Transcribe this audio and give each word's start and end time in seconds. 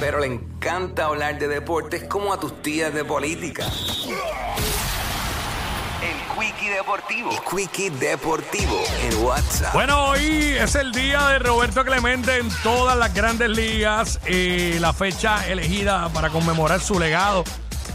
pero 0.00 0.20
le 0.20 0.26
encanta 0.26 1.06
hablar 1.06 1.38
de 1.38 1.48
deportes 1.48 2.04
como 2.04 2.32
a 2.32 2.40
tus 2.40 2.62
tías 2.62 2.92
de 2.92 3.04
política. 3.04 3.64
El 6.02 6.38
Quickie 6.38 6.70
Deportivo. 6.70 7.30
El 7.30 7.38
Quickie 7.40 7.90
Deportivo 7.90 8.82
en 9.02 9.24
WhatsApp. 9.24 9.72
Bueno, 9.72 10.08
hoy 10.08 10.54
es 10.58 10.74
el 10.74 10.92
día 10.92 11.26
de 11.28 11.38
Roberto 11.38 11.84
Clemente 11.84 12.36
en 12.36 12.48
todas 12.62 12.96
las 12.98 13.14
grandes 13.14 13.48
ligas. 13.48 14.20
eh, 14.26 14.76
la 14.80 14.92
fecha 14.92 15.46
elegida 15.48 16.08
para 16.10 16.30
conmemorar 16.30 16.80
su 16.80 16.98
legado 16.98 17.44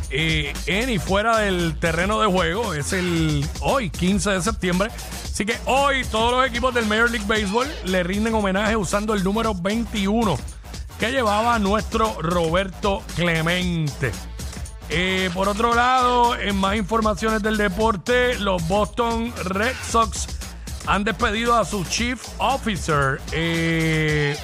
eh, 0.09 0.53
en 0.65 0.89
y 0.89 0.97
fuera 0.97 1.37
del 1.37 1.77
terreno 1.79 2.19
de 2.19 2.27
juego 2.27 2.73
es 2.73 2.91
el 2.93 3.47
hoy, 3.61 3.89
15 3.89 4.31
de 4.31 4.41
septiembre. 4.41 4.89
Así 5.23 5.45
que 5.45 5.57
hoy 5.65 6.03
todos 6.05 6.31
los 6.31 6.47
equipos 6.47 6.73
del 6.73 6.85
Major 6.87 7.09
League 7.09 7.27
Baseball 7.27 7.67
le 7.85 8.03
rinden 8.03 8.33
homenaje 8.33 8.75
usando 8.75 9.13
el 9.13 9.23
número 9.23 9.53
21 9.53 10.37
que 11.01 11.11
llevaba 11.11 11.57
nuestro 11.57 12.21
Roberto 12.21 13.01
Clemente. 13.15 14.11
Eh, 14.87 15.31
por 15.33 15.49
otro 15.49 15.73
lado, 15.73 16.35
en 16.37 16.55
más 16.55 16.75
informaciones 16.75 17.41
del 17.41 17.57
deporte, 17.57 18.37
los 18.37 18.67
Boston 18.67 19.33
Red 19.45 19.73
Sox 19.89 20.27
han 20.85 21.03
despedido 21.03 21.57
a 21.57 21.65
su 21.65 21.83
chief 21.85 22.23
officer, 22.37 23.19
eh, 23.31 24.37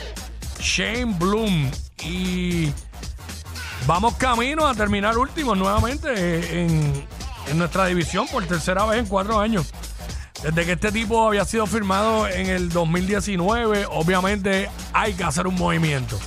Shane 0.60 1.14
Bloom. 1.20 1.70
Y 2.04 2.72
vamos 3.86 4.16
camino 4.16 4.66
a 4.66 4.74
terminar 4.74 5.16
últimos 5.16 5.56
nuevamente 5.56 6.08
eh, 6.12 6.66
en, 6.66 7.06
en 7.52 7.58
nuestra 7.60 7.86
división 7.86 8.28
por 8.30 8.44
tercera 8.48 8.84
vez 8.88 8.98
en 9.02 9.06
cuatro 9.06 9.40
años. 9.40 9.72
Desde 10.42 10.66
que 10.66 10.72
este 10.72 10.92
tipo 10.92 11.28
había 11.28 11.46
sido 11.46 11.68
firmado 11.68 12.28
en 12.28 12.48
el 12.48 12.70
2019, 12.70 13.86
obviamente 13.92 14.72
hay 14.92 15.14
que 15.14 15.24
hacer 15.24 15.46
un 15.46 15.54
movimiento. 15.54 16.18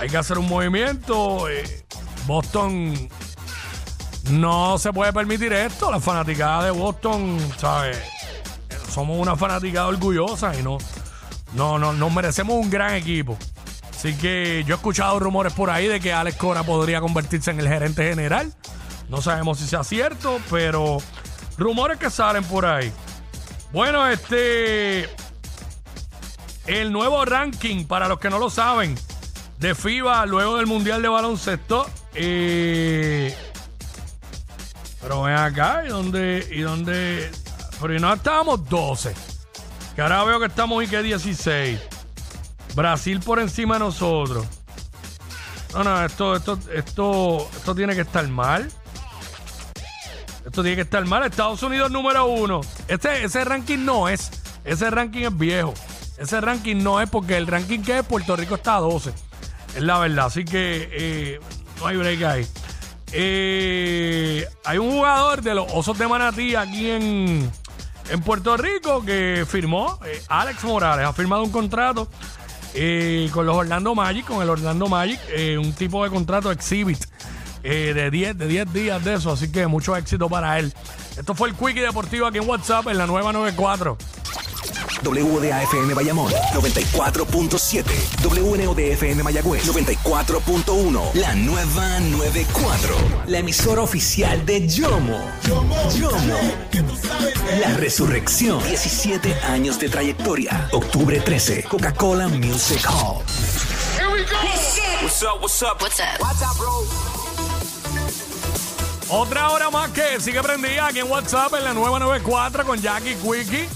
Hay 0.00 0.08
que 0.08 0.16
hacer 0.16 0.38
un 0.38 0.48
movimiento. 0.48 1.48
eh, 1.48 1.86
Boston 2.26 3.08
no 4.30 4.78
se 4.78 4.92
puede 4.92 5.12
permitir 5.12 5.52
esto. 5.52 5.90
La 5.90 6.00
fanaticada 6.00 6.64
de 6.64 6.70
Boston, 6.70 7.38
¿sabes? 7.58 7.98
Somos 8.90 9.18
una 9.18 9.36
fanaticada 9.36 9.88
orgullosa 9.88 10.54
y 10.58 10.62
no, 10.62 10.78
no, 11.52 11.78
no, 11.78 11.92
nos 11.92 12.12
merecemos 12.12 12.56
un 12.56 12.70
gran 12.70 12.94
equipo. 12.94 13.36
Así 13.90 14.14
que 14.14 14.64
yo 14.66 14.74
he 14.74 14.76
escuchado 14.76 15.18
rumores 15.18 15.52
por 15.52 15.70
ahí 15.70 15.86
de 15.86 16.00
que 16.00 16.12
Alex 16.12 16.36
Cora 16.36 16.62
podría 16.62 17.00
convertirse 17.00 17.50
en 17.50 17.60
el 17.60 17.68
gerente 17.68 18.08
general. 18.08 18.52
No 19.08 19.22
sabemos 19.22 19.58
si 19.58 19.66
sea 19.66 19.84
cierto, 19.84 20.38
pero 20.50 20.98
rumores 21.56 21.98
que 21.98 22.10
salen 22.10 22.44
por 22.44 22.66
ahí. 22.66 22.92
Bueno, 23.72 24.06
este. 24.06 25.08
El 26.66 26.92
nuevo 26.92 27.24
ranking, 27.24 27.84
para 27.84 28.08
los 28.08 28.18
que 28.18 28.28
no 28.28 28.38
lo 28.38 28.50
saben, 28.50 28.96
de 29.58 29.74
FIBA 29.74 30.26
luego 30.26 30.56
del 30.56 30.66
Mundial 30.66 31.02
de 31.02 31.08
Baloncesto. 31.08 31.88
eh, 32.14 33.36
pero 35.00 35.22
ven 35.22 35.36
acá, 35.36 35.84
¿y 35.84 35.88
dónde? 35.88 36.48
¿Y 36.50 36.62
dónde? 36.62 37.30
Pero 37.80 37.98
no 38.00 38.12
estábamos 38.12 38.68
12. 38.68 39.14
Que 39.94 40.02
ahora 40.02 40.24
veo 40.24 40.40
que 40.40 40.46
estamos 40.46 40.82
y 40.82 40.88
que 40.88 41.02
16. 41.02 41.80
Brasil 42.74 43.20
por 43.20 43.38
encima 43.38 43.74
de 43.74 43.80
nosotros. 43.80 44.44
No, 45.72 45.84
no, 45.84 46.04
esto, 46.04 46.34
esto, 46.34 46.58
esto, 46.74 47.48
esto 47.56 47.74
tiene 47.74 47.94
que 47.94 48.00
estar 48.00 48.26
mal. 48.26 48.70
Esto 50.44 50.62
tiene 50.62 50.74
que 50.74 50.82
estar 50.82 51.04
mal. 51.04 51.24
Estados 51.24 51.62
Unidos 51.62 51.90
número 51.90 52.26
uno. 52.26 52.60
Ese, 52.88 53.24
ese 53.24 53.44
ranking 53.44 53.84
no 53.84 54.08
es. 54.08 54.30
Ese 54.64 54.90
ranking 54.90 55.22
es 55.22 55.38
viejo. 55.38 55.72
Ese 56.18 56.40
ranking 56.40 56.82
no 56.82 57.00
es 57.00 57.08
porque 57.08 57.36
el 57.36 57.46
ranking 57.46 57.80
que 57.80 57.98
es 57.98 58.04
Puerto 58.04 58.34
Rico 58.36 58.56
está 58.56 58.76
a 58.76 58.80
12. 58.80 59.12
Es 59.76 59.82
la 59.82 59.98
verdad. 59.98 60.26
Así 60.26 60.44
que 60.44 60.88
eh, 60.90 61.40
no 61.78 61.86
hay 61.86 61.96
break 61.96 62.22
ahí. 62.22 62.46
Eh, 63.12 64.46
hay 64.64 64.78
un 64.78 64.90
jugador 64.90 65.42
de 65.42 65.54
los 65.54 65.70
Osos 65.72 65.98
de 65.98 66.08
Manatí 66.08 66.54
aquí 66.54 66.90
en, 66.90 67.50
en 68.10 68.20
Puerto 68.22 68.56
Rico 68.56 69.04
que 69.04 69.46
firmó, 69.48 70.00
eh, 70.04 70.20
Alex 70.28 70.64
Morales, 70.64 71.06
ha 71.06 71.12
firmado 71.12 71.44
un 71.44 71.52
contrato 71.52 72.08
con 73.32 73.46
los 73.46 73.56
Orlando 73.56 73.94
Magic, 73.94 74.26
con 74.26 74.42
el 74.42 74.50
Orlando 74.50 74.86
Magic, 74.86 75.18
un 75.58 75.72
tipo 75.72 76.04
de 76.04 76.10
contrato 76.10 76.52
exhibit 76.52 76.98
de 77.62 78.10
10 78.10 78.36
de 78.36 78.46
10 78.46 78.72
días 78.74 79.02
de 79.02 79.14
eso, 79.14 79.32
así 79.32 79.50
que 79.50 79.66
mucho 79.66 79.96
éxito 79.96 80.28
para 80.28 80.58
él. 80.58 80.74
Esto 81.16 81.34
fue 81.34 81.48
el 81.48 81.54
Quickie 81.54 81.80
Deportivo 81.80 82.26
aquí 82.26 82.36
en 82.36 82.46
WhatsApp 82.46 82.88
en 82.88 82.98
la 82.98 83.06
nueva 83.06 83.32
94. 83.32 83.96
WDAFM 85.06 85.94
Bayamón 85.94 86.32
94.7. 86.52 87.84
WNODFM 88.24 89.22
Mayagüez 89.22 89.64
94.1. 89.66 91.14
La 91.14 91.34
nueva 91.34 92.00
94. 92.00 92.96
La 93.28 93.38
emisora 93.38 93.82
oficial 93.82 94.44
de 94.44 94.66
Yomo. 94.66 95.20
Yomo. 95.94 96.36
La 97.60 97.74
resurrección. 97.76 98.62
17 98.66 99.32
años 99.44 99.78
de 99.78 99.88
trayectoria. 99.88 100.68
Octubre 100.72 101.20
13. 101.20 101.62
Coca-Cola 101.64 102.26
Music 102.28 102.84
Hall. 102.86 103.22
What's 105.02 105.22
up, 105.22 105.40
what's 105.40 105.62
up? 105.62 105.80
What's 105.80 106.00
up? 106.00 106.16
Otra 109.08 109.50
hora 109.50 109.70
más 109.70 109.90
que 109.90 110.20
sigue 110.20 110.42
prendida 110.42 110.88
aquí 110.88 110.98
en 110.98 111.08
WhatsApp 111.08 111.54
en 111.54 111.64
la 111.64 111.72
nueva 111.74 112.00
94 112.00 112.64
con 112.64 112.80
Jackie 112.80 113.14
Quickie. 113.14 113.68